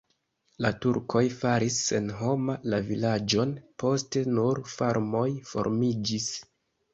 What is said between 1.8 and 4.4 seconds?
senhoma la vilaĝon, poste